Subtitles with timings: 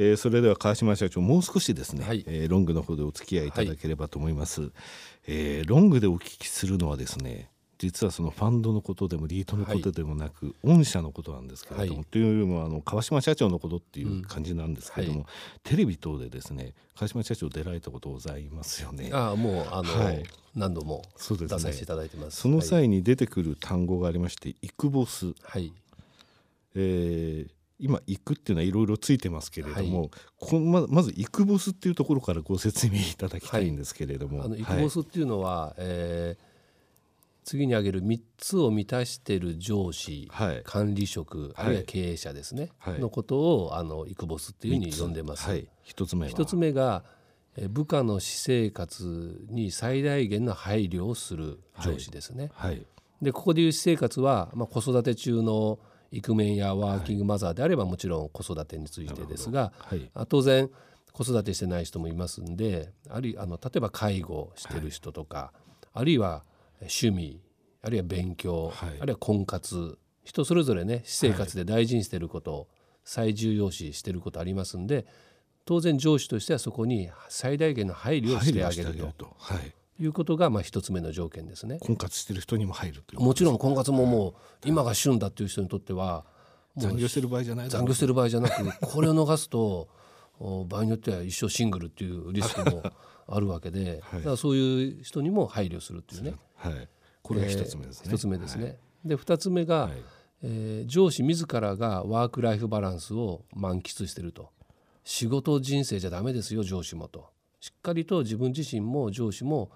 [0.00, 4.70] えー、それでは川島社長もう少しですね、はい、えー、ロングの方でお付き合いいただければと思います、はい、
[5.26, 19.10] えー、ロングでお聞きするのはですね実はそのファンドのことでもリートのことでもなく、はい、御社のことなんですけれども、はい、というよりもあの川島社長のことっていう感じなんですけれども、うんはい、テレビ等でですね川島社長出られたことございますよね。
[19.12, 20.24] あもうあの、はい、
[20.56, 22.40] 何度も出させていただいてます。
[22.40, 25.72] その際に出てくる単語がありまして「イクボス」はい。
[26.74, 34.38] えー、今「行く」っていうのはいろいろついてますけれども、はい、こままず「イクボス」っていうところからご説明いただきたいんですけれども。
[34.38, 36.48] はい、あのイクボスっていうのは、はい、えー
[37.48, 45.48] 次に挙げる3つを満たしている上司、はい、管理職、あるいは経営者ですね、はい、のことをあのイクボスっていうふうに呼んでます。
[45.48, 46.32] はい、1つ目は。
[46.32, 47.04] 1つ目が
[47.70, 52.50] 部下の私生活に最大限の配慮をする上司ですね。
[52.52, 52.84] はい。
[53.22, 55.78] でここでいう私生活は、まあ、子育て中の
[56.10, 60.70] イクメンやワーキングマザーであればもちろん子育てについてですが、はい、当然
[61.12, 65.52] 子育てしてない人もいますんであるあの例えば介護してる人とか、
[65.92, 66.44] あるいは
[66.80, 67.40] 趣味
[67.82, 72.68] あるいは勉強、はい、あるいは婚活人それぞれね私生活で大事にしてることを
[73.04, 75.06] 最重要視してることありますんで
[75.64, 79.36] 当然上司としてはそこに最大限の配慮をしてあげると。
[79.98, 81.78] はいいうことがまあ一つ目の条件ですね。
[81.80, 86.24] 婚活してる人にも入るもちろん婚活ももう今が旬だっていう人にとっては
[86.76, 89.88] 残業してる場合じゃない残業してる場合じゃなくこれを逃すと
[90.68, 92.82] 場合によっては一生シングルっていうリスクも
[93.26, 96.34] あるわけで、 はい、だからそういう人にも配慮するっていうね。
[96.54, 96.88] はい
[97.20, 98.10] これが一つ目ですね。
[98.10, 98.64] 一つ目ですね。
[98.64, 99.92] はい、で二つ目が、はい、
[100.42, 104.50] えー、上司自らがワークライフバランスを満喫してると
[105.04, 107.28] 仕事人生じゃダメですよ上司もと
[107.60, 109.70] しっかりと自分自身も上司も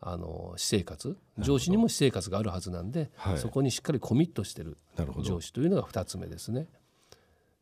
[0.00, 4.76] あの私生活上司にも私生活があるはずなんで、はい、そこにしっかりコミットしてる
[5.22, 6.66] 上司というのが2つ目ですね。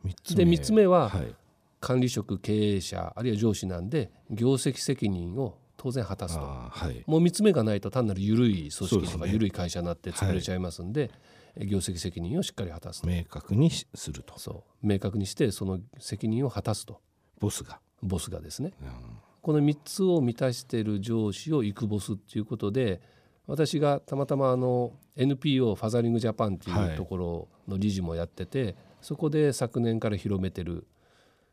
[0.05, 1.35] で3つ目は、はい、
[1.81, 11.11] 管理職経営者あるいは上司なんで業績責任を当然果たすと、はい、もう3つ目がないと単なる緩い組織とか緩い会社になって潰れちゃいますんで、
[11.57, 14.39] はい、業績責任をしっかり果たす明確にすると。
[14.39, 14.87] そう。
[14.87, 17.01] 明確にしてその責任を果たすと。
[17.39, 17.81] ボスが。
[18.03, 18.89] ボスがですね、うん、
[19.47, 23.01] この3つを満たしている上司をイクボスっていうことで
[23.47, 30.85] 私がたまたまあの NPO ファザリングジャパンっていうところの理事もやってて、はい、そこで昨年から広めてる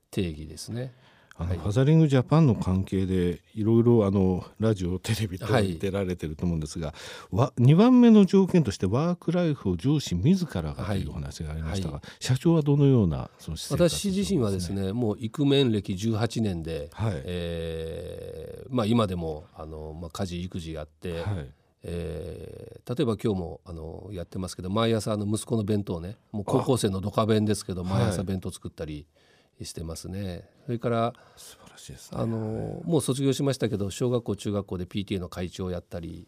[0.09, 0.92] 定義ですね。
[1.38, 6.94] あの、はい、ファザリングジャパンの関係でいろいろあのラジオテレビと出られてると思うんですが、
[7.32, 21.50] はい、2番目の条件としてワークライフを上司自らがというお話がありましたが、はい、社長はどのようなその私自身はですねもうイクメン歴18年で、はい、えー、まあ、今でもあの、まあ、家事育児やって、はい。
[21.86, 29.06] えー、例えば今日もあのやってますけど毎朝あの息子の弁当ねもう高校生のドカ弁ですけど毎朝弁当作ったり。
[29.66, 30.50] してますね。
[30.66, 36.28] それから素晴らしいです、ね、あのもう卒業しましたけど小学校中学校で PTA の会長をやったり。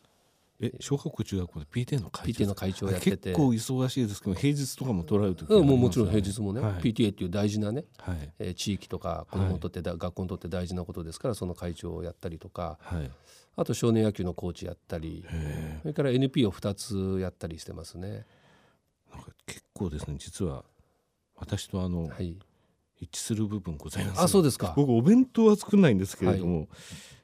[0.62, 3.30] え小学校中学校で PTA の会長 PTA の会長やってて。
[3.32, 8.34] 結構忙しいですけど平日とかも取られる時うん、もうもちろん平日もね、はい、PTA っていう大事なね、はい。
[8.40, 13.12] えー、地域とか子どもにとって、はい、学校にとって大事なことですからその会長をやったりとか、はい、
[13.58, 15.26] あと少年野球のコーチやったり。
[15.82, 18.26] それから NP を2つやったりしてますね。
[19.16, 20.64] なんか結構ですね実は
[21.36, 22.38] 私とあの、はい、
[23.00, 24.74] 一致する部分ございます、あそうですか。
[24.76, 26.68] 僕お弁当は作んないんですけれども、はい、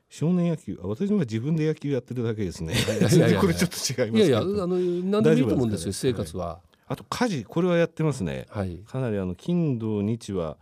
[0.09, 2.76] 少年野球私は自分で野球やってるだけですね。
[3.40, 6.59] これちょっと違いますいやいやあの何でもいいと思うんですよ生活は、はい、
[6.90, 10.58] あと家事これはやってますね、はい、かなりあの金土日は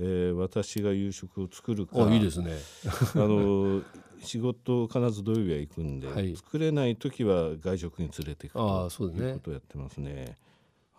[0.00, 2.52] えー、私が夕食を作るかいいですね。
[3.14, 3.82] あの
[4.20, 10.36] 仕事必ず土曜日は行くんで、はい、作れない時は外食に連れていくということをやってますね。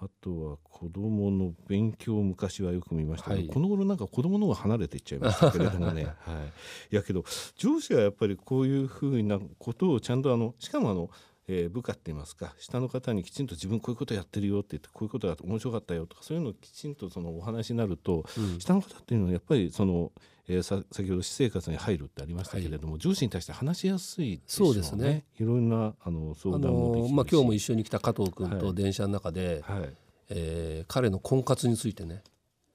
[0.01, 6.45] あとは子供の勉強を昔はよく見ましたけど、はい、この頃なんか子供の方が離れていっちゃいましたけれどもね、 は
[6.89, 7.25] い、いやけど
[7.57, 11.09] 上司はやっぱりこういうふうなことをちゃんとあのしかもあの
[11.51, 20.11] えー、部下って言いますか下の方にきちんと自分こういうことやってるよって言ってこういうことが面白かったよとかそういうのをきちんとそのお話になると、うん、下の方っていうのはやっぱりその、
[20.47, 25.25] えー、さ先ほど私生活に入るってありましたけれども、はい、上司に対して話しやすい、ね、そうですね。
[25.39, 29.93] いろんなあの相談もできるし、まあ、今日も一緒に来た加藤君と電車の中で、はい、はい
[30.29, 32.21] えー、彼の婚活についてね。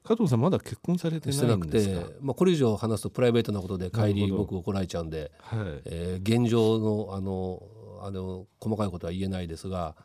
[0.03, 2.07] 加藤さんまだ結婚されてないんですか？
[2.21, 5.61] まあ、これ以上話すとプライベートなことで帰り僕怒られちゃうんで、はい。
[5.87, 7.63] えー、現状のあの
[8.03, 9.97] あの細かいことは言えないですが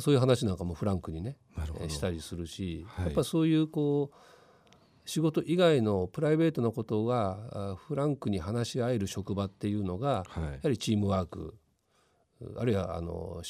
[0.00, 1.36] そういう話なんかもフランクにね
[1.88, 4.16] したりするし、はい、やっぱそういうこう
[5.04, 11.56] 仕事以外のプライベートなことがフランクに話し合える職場っていうのが、はい、やはりチームワーク
[12.56, 13.42] あるいはあの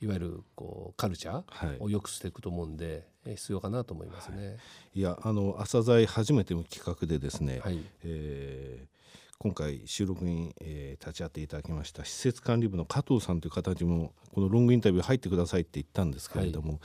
[0.00, 4.46] いわゆるこうカルチャーを良くしていくと思うんで、必要かなと思いますね。
[4.46, 4.58] はい、
[4.94, 8.99] いやあの朝鮮初めての企画でですね、はい、えー
[9.42, 16.78] 今回収録に、えー、立ち会っていただきました施設管理部の加藤さんという方にもこのロングインタビュー入ってくださいって言ったんですけれども、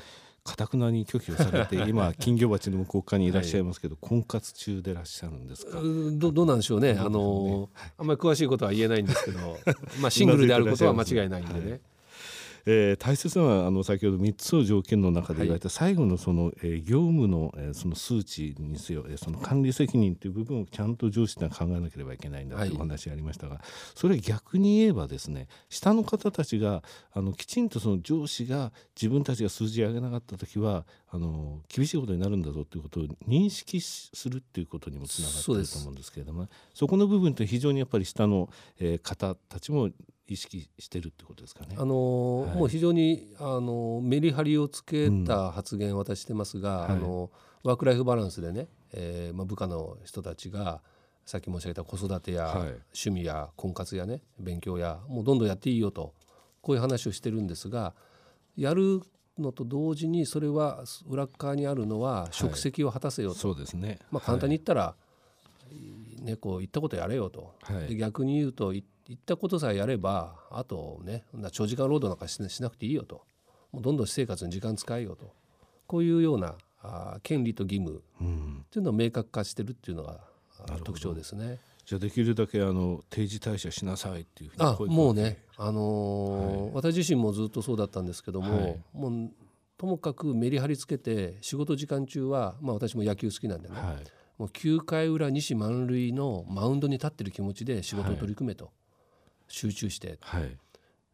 [0.46, 5.82] かたくなに拒否をされて 今金魚鉢の向こう側にいらっしゃいますけど、はい、婚活中でいらっしゃるんですか？
[6.14, 6.92] どどうなんでしょうね。
[6.98, 9.58] あの、あんまり詳しいことは言えないんですけど
[10.00, 11.82] まあシングルであることは間違いないんでね。
[12.68, 23.64] えー、大切なのはあの先ほど3つの条件の中で言われた最後のその、えー、業務の、えー、その数値にせよ、えー、その管理責任という部分をちゃんと上司は考えなければいけないんだというお話がありましたが、はい、
[23.94, 26.82] それ逆に言えばですね下の方たちが
[27.14, 39.90] あのきちんとその上司が自分たちが数字を上げなかった時はあの厳しいことになるんだぞということを認識するっていうことにもつながっていると思うんですけれどもそこの部分って非常にやっぱり下の、えー、方たちも
[40.28, 41.76] 意識してるってことですかね。
[41.78, 47.32] あの、はい、もう非常にあのメリハリをつけた発言を私してますが、うん、あの
[47.64, 50.82] ワークライフバランスでね、えーまあ、部下の人たちが
[51.26, 56.14] さっき申し上げた子育てや、はい、趣味や婚活やね勉強やもうどんどんやっていいよと
[56.62, 57.94] こういう話をしてるんですが
[58.56, 59.02] やる
[59.38, 64.96] のと同時にそれは裏側にあるのは職責を果たせよと、そうですね、まあ、簡単に言ったら、
[66.22, 67.54] ね、こう言ったことやれよと、
[67.90, 73.24] で逆に言うと言言ったことさえやればあとね長時間労働なんかしなくていいよと。
[73.72, 75.34] もうどんどん私生活に時間使えよと。
[75.88, 80.22] こういうようなあ権利と義務っていうのを明確化してるっていうのが
[80.84, 81.60] 特徴ですね。
[81.86, 89.32] じゃあできるだけあの定時退社しなさいっていうふうにあもうね、あのーはい、私自身もずっとそうだったんですけども、はい、もう
[89.78, 94.04] ともかくメリハリつけて仕事時間中は、まあ、私も野球好きなんでね、はい、
[94.40, 98.72] もう9回裏西満塁のマウンドに立ってる気持ちで仕事を取り組めと。
[99.48, 100.58] 集中して、はい、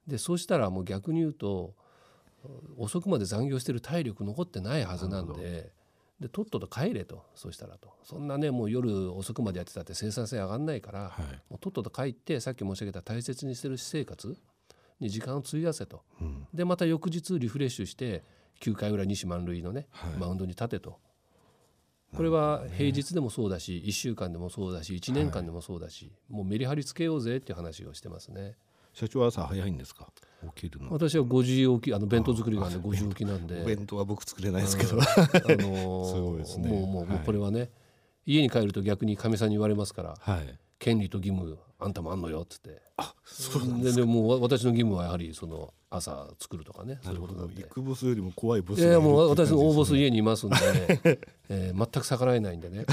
[0.08, 1.74] でそうしたらもう逆に言うと
[2.78, 5.72] 遅くまで残業してる体力残ってないはずなんで
[6.22, 7.26] でとっとと帰れと。
[7.34, 7.96] そうしたらと。
[8.04, 14.38] そんなねもう夜遅くまでやってたって生産性上がんないから、はい、もうとっとと帰ってさっき申し上げた大切にしてる私生活
[15.00, 18.24] に時間を費やせと、うん、でまた翌日リフレッシュして
[18.62, 21.00] 9回裏西満塁のね、はい、マウンドに立てと。
[22.16, 28.56] これは平日でもそうだし1週間でもそうだし1年間でもそうだし、もうメリハリつけようぜっていう話をしてますね。
[28.94, 30.08] 社長は朝早いんですか？
[30.56, 30.92] 起きるの。
[30.92, 31.44] 私は5
[31.78, 33.64] 時起きあの弁当作りがね5時起きなんで。
[33.66, 35.06] 弁当は僕作れないですけど、あ
[35.60, 37.70] の すね、もうもう、もうこれはね
[38.26, 42.82] 家に帰ると逆にかみさんに言われますから、はい、権利と義務あんたもあんのよっつって。
[42.98, 47.56] あそうなんですでも私の義務はやはりその朝作るとかねそういうことなんで。
[47.56, 51.20] ビッグボスよりも怖いボスいやもう私の大ボス家にいますんで、ね。
[51.50, 52.86] えー、全く逆らえないんでね。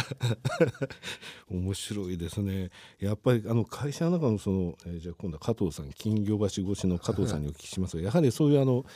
[1.51, 2.71] 面白いですね。
[2.99, 8.87] やっぱりあの会社の中のその、えー、じゃあ今度は加藤さん金魚橋越しの加藤さんにお聞きしますがやはりそういうあの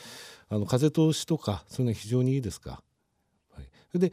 [0.49, 2.83] あの風通しとかそういうのは非常にいいですか、
[3.51, 3.63] は
[3.95, 4.13] い、で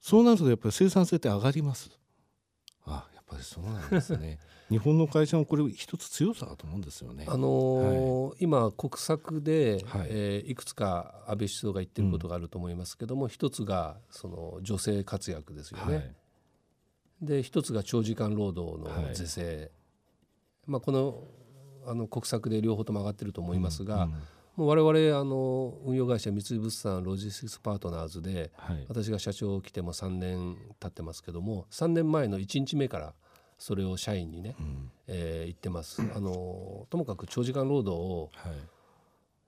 [0.00, 1.90] そうなるとやっぱり生産性って上がります？
[2.84, 4.38] あやっぱりそうなんですね
[4.70, 7.26] 日本の会社もこれ一つ強さだと思うんですよね。
[7.28, 10.06] あのーはい、今国策で、はい。
[10.08, 15.94] えー、いくつか安倍首相が言ってることがあると思いますけども、うん、一つがその女性活躍ですよね。
[15.96, 16.14] はい、
[17.22, 19.70] で一つが長時間労働の是正、はい、
[20.66, 21.24] まあ、この
[21.86, 24.12] あの国策で両方とも上がってると思いますが、うん。
[24.12, 24.22] うん
[24.56, 33.14] もう我々あの運用会社三井物産ロジスティクスパートナーズで、はい、私が社長を来ても3年経ってますけども3年前の1日目から
[33.60, 36.00] それを社員にね、うん、えー、言ってます。
[36.16, 38.30] あのともかく長時間労働を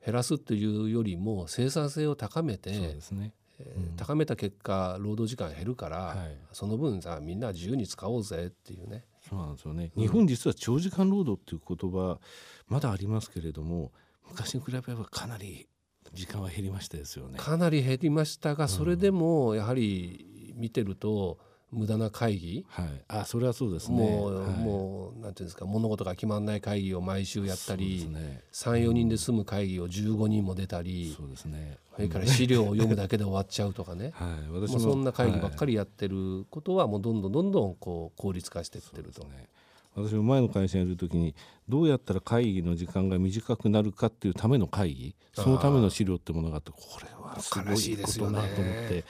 [0.04, 3.32] 減らすというよりも生産性を高めて、ね。
[3.58, 9.04] えー、高めた結果労働時間減るから、はい、その分さみんな自由に使おうぜっていうね。
[9.28, 12.18] そうなんですよね、日本実は長時間労働っていう言葉
[12.66, 13.92] まだありますけれども
[14.28, 15.68] 昔に比べればかなり
[16.12, 17.38] 時間は減りましたですよね。
[17.38, 21.38] かなり減りましたがそれでもやはり見てると、
[21.72, 23.96] 無駄な会議、はい、あそれはそうですね。
[23.96, 31.78] もうはい、もうなんていうんですか物事が決まらない会議を毎週やったり、ね、34人で済む会議を15人も出たりそうですね。
[31.94, 39.24] それから資料を読むだけで終わっちゃうとかね、 はい、私もそんな会議ばっかりやってることはもうどんどんどんどんこう効率化していってると。
[39.24, 39.48] ね。
[39.94, 41.34] 私も前の会社にいる時に
[41.68, 49.04] どうやったら会議の時間が短くなるかっていうための会議そのための資料ってものがあってこれはすごいことなと思って。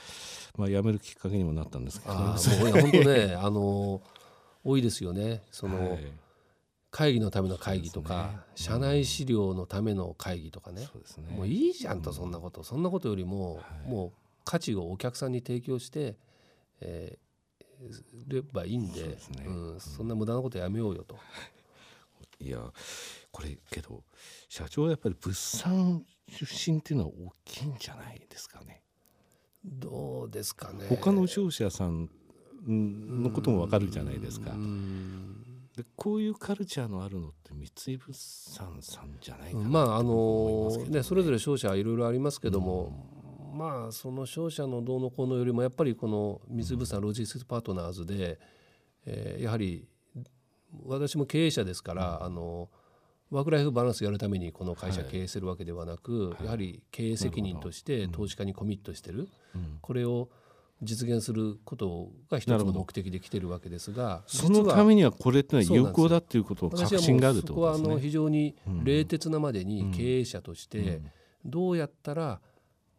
[0.57, 4.01] まあ、辞めるきっかけにもなったんですけど、ね、本当ね あの
[4.63, 5.41] 多いですよね。
[5.51, 6.11] その、はい、
[6.91, 10.81] 会議のための会議とか、ね、社内資料のための会議とかね。
[10.81, 14.11] ね、もういいじゃんとそんなこと、うん、そんなことよりも、はい、もう
[14.45, 16.15] 価値をお客さんに提供して、
[16.81, 21.17] えー、ればいいんで、ね、うん、そんな無駄なことやめようよと。
[22.39, 22.59] いや
[23.31, 24.03] これけど
[24.49, 28.81] 社長はやっぱり物産出身っていうのは大きいんじゃないですかね。
[29.63, 32.09] どうですかね他の商社さん
[32.67, 34.51] のこともわかるじゃないですか。
[35.75, 42.93] でこういうカルチャーのあるのって三井物産さんじゃないかなまああのね、ね、それぞれ商社いろいろありますけども、
[43.51, 48.39] うん、まあその商社のどうのこうのよりもやっぱりこの三井物産ロジスティックパートナーズで、
[49.07, 49.87] えー、やはり
[50.85, 52.69] 私も経営者ですから、うん、あの
[53.33, 60.29] ワーク・ライフ・バランスやるためにこの会社経営するわけではなく、はい、やはり経営責任として投資家にコミットしてる、うん、これを
[60.83, 71.01] 実現することが一つの目的で来てるわけですがそのためにはこれってのは有効だっていうことを確信があると、ね、そこはあの非常に冷徹なまでに経営者として
[71.43, 72.39] どうやったら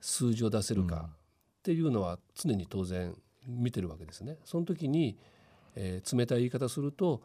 [0.01, 3.15] 数字を出せるかっていうのは常に当然
[3.47, 4.39] 見てるわけですね。
[4.45, 5.17] その時に、
[5.77, 7.23] えー、冷たい言い方すると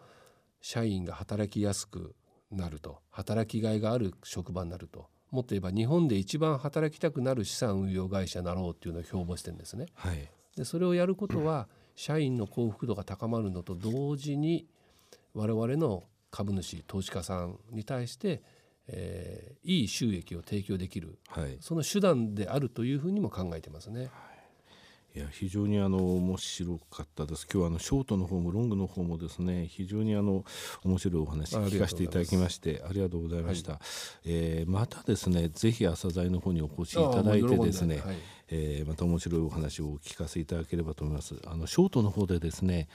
[0.61, 2.15] 社員が働きやすく
[2.51, 2.99] なると。
[3.09, 5.07] 働きがいがある職場になると。
[5.31, 9.85] もっと言えば日本で一番働きたくなる資産運用会社になろうっていうのを標榜してるんですね。
[9.93, 14.67] はい、でそれをやることは社員の幸福度が高まるのと同時に
[15.33, 18.41] 我々の株主投資家さんに対して、
[18.87, 24.09] えー、いい収益を提供できる、はい、その手段であるというふうにも考えてますね。
[25.19, 27.45] いや非常にあの面白かったです。
[27.51, 30.45] 今日はあのショートの方もロングの方もですね非常にあの
[30.85, 33.73] 面白いお話聞かせていただきましてありがとうございました。
[33.73, 33.81] はい、
[34.23, 38.15] えー、またですねぜひ朝鮮の方にお越しいただいてですね、はい、
[38.47, 41.35] えー、また面白いお話をお聞かせいただければと思います。
[41.45, 42.87] あのショートの方でですね、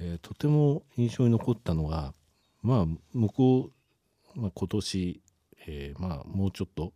[0.00, 2.12] えー、とても印象に残ったのが
[2.62, 3.70] まあ向こ
[4.34, 5.22] う、まあ、今年、
[5.68, 6.92] えー、まあもうちょっと、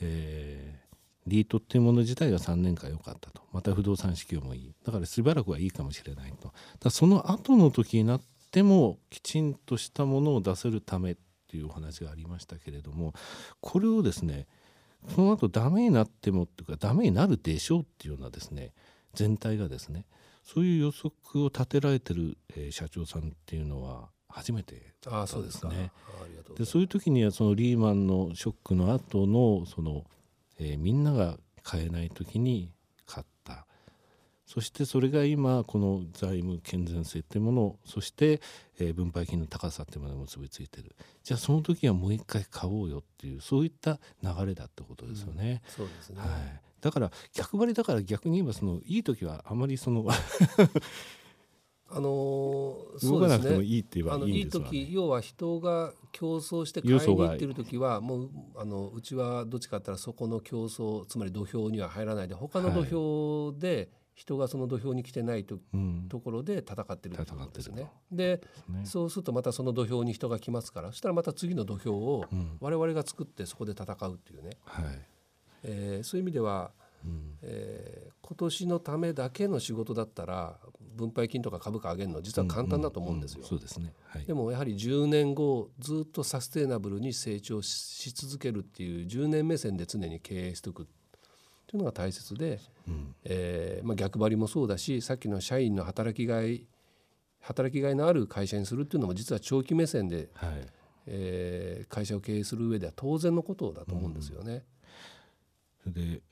[0.00, 0.83] えー
[1.26, 3.42] リートっていうもの自体が3年間良かったと。
[3.52, 4.74] また不動産市況もいい。
[4.84, 6.52] だからしばらくはいいかもしれないと。
[6.80, 11.16] だその後の時になってもきちんとしたものを出せるためっ
[11.48, 13.14] ていうお話がありましたけれども
[13.60, 14.46] これをですね
[15.14, 18.72] その後ダメになってもっていうかダメになるでしょうっていうようなですね
[19.14, 20.06] 全体がですね
[20.42, 21.12] そういう予測
[21.42, 25.92] を立てられてる、えー、社長さんっていうのは初めてああそうですね。
[26.56, 30.04] でそういう時にはそのリーマンのショックの後のその
[30.58, 32.70] えー、みんなが買えない時に
[33.06, 33.66] 買った。
[34.46, 38.40] そしてそれが今この財務健全性っていうものそして、
[38.78, 40.94] えー、分配金の高さっていうものに結びついてる。
[41.22, 45.62] じゃあその時はもう一回買おうよっていうそういった流れだってことですよね。
[45.66, 50.06] うん、そうですね、はい、だから逆張りだから逆に言えばそのいい時はあまりその
[51.90, 65.58] あの動かなくてもいいって言えばいいんですわ、ね、いい時要は人が競争して買いに行ってる時はもうあのうちはどっちかって言ったらそこの競争つまり土俵には入らないで他の土俵で人がその土俵に来てないと,、
[66.08, 67.90] ところで戦ってるってことですね。
[68.12, 72.24] で、ね、そうするとまたその土俵に人が来ますからそしたらまた次の土俵を
[72.60, 74.84] 我々が作ってそこで戦うっていうね、はい、
[75.64, 76.70] えー、そういう意味では
[77.42, 80.58] えー、今年のためだけの仕事だったら
[80.96, 83.44] 分配金とか株価上げるの実は簡単だと思うんですよ。
[84.26, 90.86] でもやはり10年後ずっとサステイナブルに成長し続けるっていう10年目線で常に経営しておく
[91.66, 96.66] というのが大切で、うん、えー、まあ、逆張りもそうだしさっきの社員の働きがい
[97.40, 100.66] 働きがいのある会社にするっていうのも実は長期目線で、はい、
[101.06, 104.64] えー、会社を経営する上では当然のことだと思うんですよね。
[105.86, 106.22] うん、で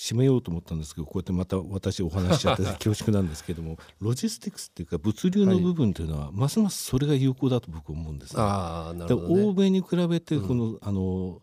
[0.00, 11.42] 締めようと思ったんですけどこうやってまた私お話しちゃって恐縮なんですけども ロジスティクスっていうか物流の部分というのは、はい、ますますそれが有効だと僕は思うんです、ね、あなるほど、ね、欧米に比べてこのうん、あの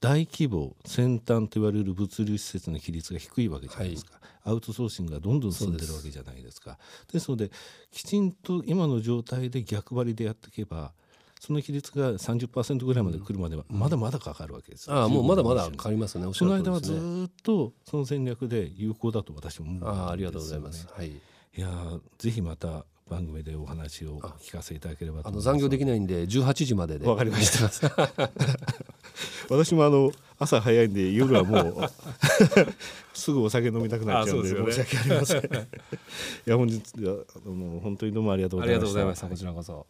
[0.00, 6.78] 大規模先端と言われる物流施設の比率が低いわけじゃないですか、はい、アウトソーシングがどんどん進んでるわけじゃないですか。
[7.12, 7.50] ですので
[7.90, 10.92] きちんと今の状態で逆張りでやっていけば
[11.40, 16.26] その比率が30%ぐらいまで来るまではまだまだかかるわけです、ああもうまだまだかかりますね。
[16.32, 16.92] その間はず
[17.28, 21.20] っとその戦略で有効だと私も思う、ね、あありがとうございます、はい、い
[21.56, 21.68] や
[22.18, 27.06] ぜひまた番組でお話を聞かせていただければあの残業できないんで18時までで。
[27.06, 27.90] わかりました。
[29.48, 31.90] 私もあの朝早いんで夜はもう
[33.14, 35.44] すぐお酒飲みたくなっちゃうんで申し訳ありません。
[35.44, 35.48] い
[36.46, 39.28] や本日はどうも本当にどうもありがとうございました。
[39.28, 39.86] こちらこそ